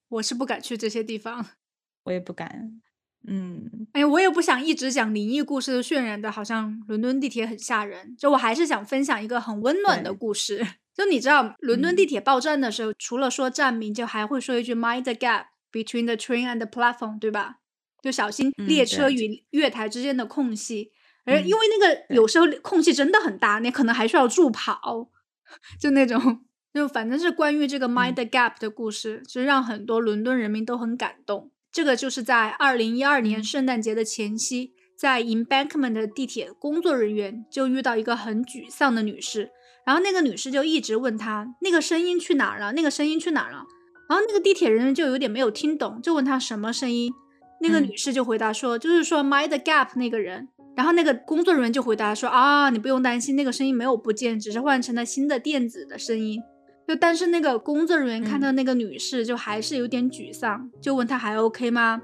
[0.08, 0.10] 唉。
[0.10, 1.46] 我是不敢去这些地方，
[2.04, 2.80] 我也不敢。
[3.26, 8.16] 嗯，哎，我也不想一直讲灵异故事，渲染的好像伦敦地铁很吓人。
[8.16, 10.66] 就我还是想分享一个很温暖的故事。
[10.94, 17.56] 就你知道，伦敦地铁报站的时候，除了说站名，就还会说一句 “mind the gap between the train and the platform”，对吧？
[18.00, 20.92] 就小心列车与月台之间的空隙。
[21.24, 25.10] 而因为那个有时候空隙真的很大，你可能还需要助跑，
[25.78, 26.44] 就那种。
[26.74, 31.50] 就反正是关于这个 Mind Gap 的故事，就让很多伦敦人民都很感动。
[31.72, 39.50] 这个就是在二零一二年圣诞节的前夕，在 Embankment 的地铁工作人员就遇到一个很沮丧的女士，
[39.84, 43.64] 然后那个女士就一直问他那个声音去哪儿了，那个声音去哪儿了。
[44.08, 47.12] 然后那个地铁人员就有点没有听懂，就问他什么声音。
[47.60, 50.48] 那个女士就回答说，就是说 Mind Gap 那个人。
[50.76, 56.40] 然后那个工作人员就回答说啊，你不用担心，那个声音没有不见，只是换成了新的电子的声音。
[56.88, 62.00] 就但是那个工作人员看到那个女士，就还是有点沮丧，就问她还 OK 吗？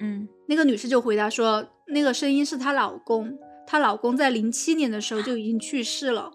[0.00, 6.30] 嗯，那个女士就回答说，那个声音是她老公，她老公在零七年的时候就已经去世了，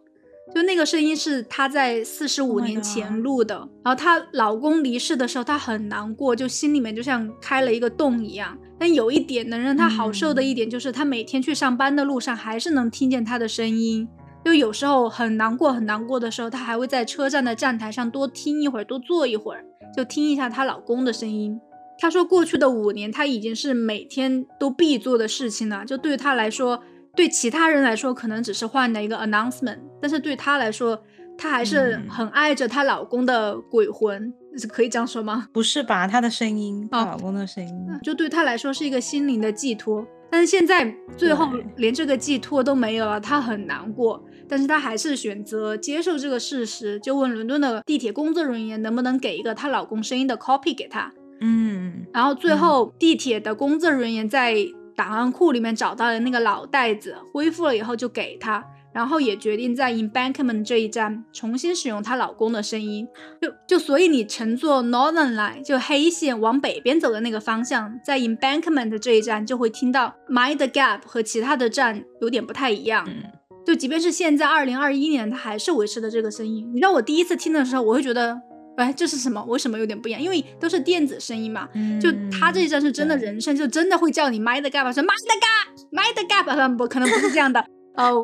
[0.55, 3.69] 就那个声音是她在四十五年前录的。
[3.85, 8.57] 然后她老公离世的时候，她很难过，就心里面就像开了一个洞一样。
[8.79, 14.07] 但有一点能让她好受的一点，就是她每天去上班的路上，还是能听见她的声音。
[14.43, 19.63] 就有时候很难过、很难过的时候，她还会在车站的站台上多听一会儿、多坐一会儿，
[19.95, 21.59] 就听一下她老公的声音。
[21.99, 25.85] 她说，过去的五年，她已经是每天都必做的事情了。
[25.85, 26.81] 就对她来说，
[27.15, 30.99] 对其他人来说可能只是换了一个 announcement，但是对她来说，
[31.37, 35.47] 她还是很爱着她老公的鬼魂，是可以这样说吗？
[35.53, 36.07] 不是吧？
[36.07, 40.03] 她的声音，她老公的声音，就对她来说是一个心灵的寄托。
[40.31, 44.23] 但是现在最后连这个寄托都没有了，她很难过。
[44.51, 51.09] 但是她还是选择接受这个事实，就问伦敦的地铁工作人员能不能给一个她老公声音的 copy 给她。
[51.39, 54.57] 嗯，然后最后地铁的工作人员在
[54.93, 58.61] 档案库里面找到了那个老袋子，恢复了以后就给她。
[58.93, 63.07] 然后也决定在 Embankment 这一站重新使用她老公的声音。
[63.41, 73.07] 就就所以你乘坐 Northern Line 就黑线往北边走的那个方向，在 Embankment 这一站就会听到 Mind the Gap 和其他的站有点不太一样。
[73.07, 73.23] 嗯
[73.65, 76.69] 就即便是现在二零二一年，它还是维持的这个声音。
[76.73, 78.39] 你知道我第一次听的时候，我会觉得，
[78.77, 79.43] 哎，这是什么？
[79.45, 80.21] 为什么有点不一样？
[80.21, 81.67] 因为都是电子声音嘛。
[82.01, 87.63] 就他这一站是真的人声，就真的会叫你 Mind the Gap，说 Mind the Gap，Mind the Gap，不可能不是这样的。
[87.95, 88.21] 哦，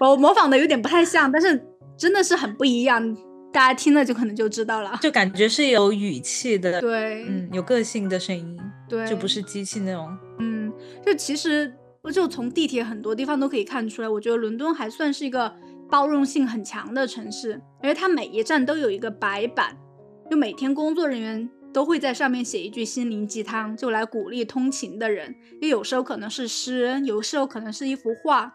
[0.00, 1.62] 我模仿的有点不太像，但是
[1.96, 3.14] 真的是很不一样，
[3.52, 4.98] 大家听了就可能就知道了。
[5.02, 10.08] 就感觉是有语气的，对，嗯，有个性的声音，对，就不是机器那种。
[10.38, 10.72] 嗯，
[11.04, 11.72] 就其实
[12.08, 15.52] 就从地铁很多地方都可以看出来，我觉得伦敦还算是一个
[15.90, 19.76] 包容性很强的城市，而且它每一站都有一个白板，
[20.30, 25.34] 就每天工作人员都会在上面写一句心灵鸡汤，就来鼓励通勤的人。
[25.60, 28.54] 就有时候可能是诗，有时候可能是一幅画。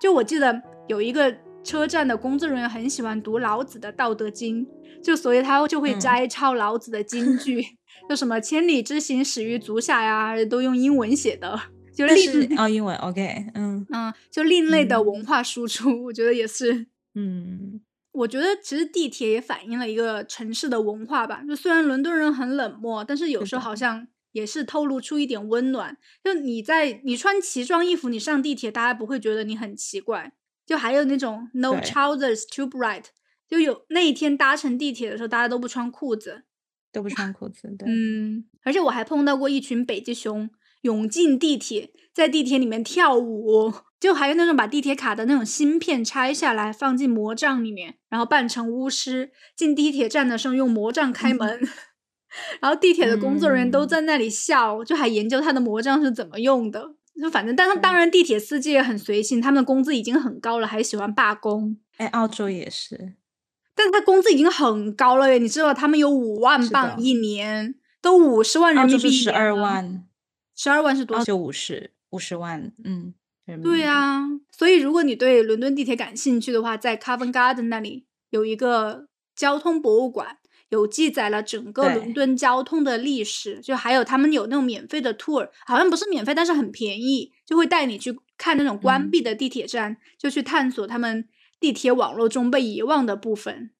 [0.00, 4.66] 就我记得有一个车站的工作人员很喜欢读老子的《道德经》，
[5.02, 7.64] 就所以他就会嗯摘抄老子的金句，
[8.08, 11.58] 就什么“千里之行，始于足下”呀，都用英文写的，
[11.94, 16.86] 就是哦，英文 OK，嗯嗯，就另类的嗯文化输出，我觉得也是。
[17.14, 17.80] 嗯，
[18.12, 21.44] 我觉得其实地铁也反映了一个城市的文化吧。
[21.46, 25.96] 就虽然伦敦人很冷漠，但是有时候好像也是透露出一点温暖。
[26.22, 30.32] 就你在你穿奇装异服，你上地铁，大家不会觉得你很奇怪。
[30.66, 33.04] 就还有那种 no trousers too bright，
[33.46, 36.42] 就有那一天搭乘地铁的时候，大家都不穿裤子。
[36.90, 40.48] 都不穿裤子，对，嗯，而且我还碰到过一群北极熊
[40.84, 51.60] 涌进地铁，在地铁里面跳舞，就还有那种把地铁卡的那种芯片拆下来放进魔杖里面，然后扮成巫师进地铁站的时候用魔杖开门，
[52.60, 53.88] 然后地铁的工作人员都嗯。
[53.88, 56.94] 在那里笑，就还研究他的魔杖是怎么用的。
[57.20, 61.76] 就反正，但他当然，地铁司机也很随性，他们的工资已经很高了，还喜欢罢工。
[61.96, 63.14] 哎，澳洲也是，
[63.76, 70.04] 但是他工资已经很高了耶，你知道他们有五万镑一年，都五十万人澳民币十二一年了，万，
[70.56, 71.20] 十二万是多少？
[71.20, 73.14] 澳洲五十五十万，嗯，
[73.62, 80.38] 对啊，所以如果你对伦敦地铁感兴趣的话，在 Covent Garden 那里有一个交通博物馆，
[80.68, 91.28] 有记载了整个伦敦交通的历史，就还有他们有那种免费的 tour，好像不是免费，但是很便宜，就会带你去看那种关嗯闭的地铁站，就去探索他们
[91.60, 93.72] 地铁网络中被遗忘的部分。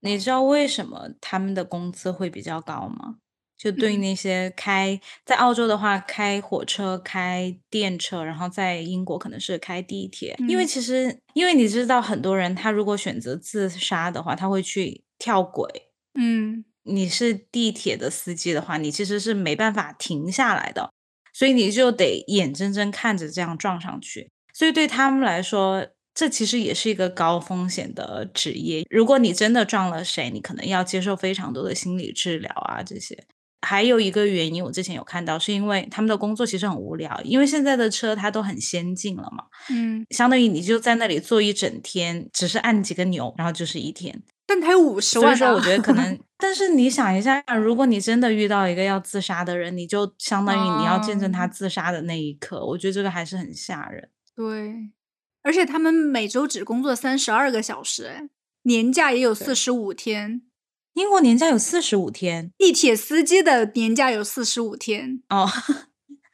[0.00, 3.16] 你知道为什么他们的工资会比较高吗？
[3.64, 15.88] 就对那些开在澳洲的话，开火车、开电车，然后在英国可能是开地铁，因为嗯其实因为你知道，很多人他如果选择自杀的话，他会去跳轨。
[16.14, 20.92] 嗯你是地铁的司机的话，你其实是没办法停下来的，
[21.32, 24.28] 所以你就得眼睁睁看着这样撞上去。
[24.52, 28.86] 所以对他们来说，这其实也是一个高风险的职业。
[28.90, 33.24] 如果你真的撞了谁，你可能要接受非常多的心理治疗啊，这些。
[33.64, 44.22] 还有一个原因，我之前有看到，是因为他们的工作其实很无聊，因为现在的车它都很先进了嘛，嗯，相当于你就在那里坐一整天，只是按几个钮，然后就是一天。
[44.46, 54.10] 但他有五十万所以说，我觉得可能， 但是你想一下，如果你真的遇到一个要自杀的人，你就相当于你要见证他哦自杀的那一刻，我觉得这个还是很吓人。
[54.36, 54.90] 对，
[55.42, 58.28] 而且他们每周只工作三十二个小时，哎，
[58.64, 60.42] 年假也有对四十五天。
[60.94, 65.22] 英国年假有四十五天地铁司机的年假有四十五天。
[65.28, 65.48] 哦。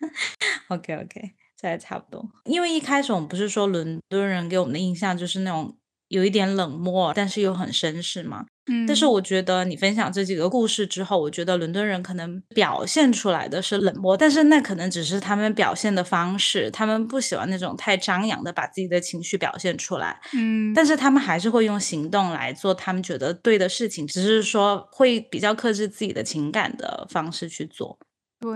[0.68, 2.30] OK OK，这还差不多。
[2.44, 5.76] 因为一开始我们不是说伦敦人给我们的印象就是那种
[6.10, 8.44] 有一点冷漠，但是又很绅士嘛。
[8.70, 27.98] 嗯，但是我觉得你分享这几个故事之后，我觉得伦敦人可能表现出来的是冷漠，但是那可能只是他们表现的方式，他们不喜欢那种太张扬的把自己的情绪表现出来，嗯，但是他们还是会用行动来做他们觉得对的事情，只是说会比较克制自己的情感的方式去做。
[28.40, 28.50] 对，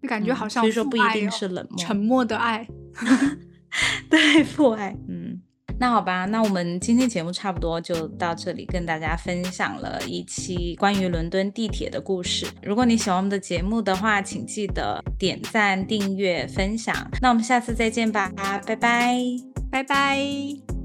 [0.00, 2.66] 就感觉嗯好像所以说不一定是冷漠沉默的爱。
[4.08, 5.42] 对，父爱，嗯。
[5.78, 12.46] 那好吧，那我们今天节目差不多就到这里，跟大家分享了一期关于伦敦地铁的故事。
[12.62, 16.94] 如果你喜欢我们的节目的话，请记得点赞、订阅、分享。
[17.20, 18.30] 那我们下次再见吧，
[18.66, 19.18] 拜拜。
[19.70, 20.83] 拜拜。